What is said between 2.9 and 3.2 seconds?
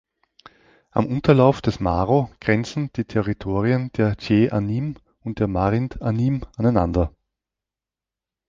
die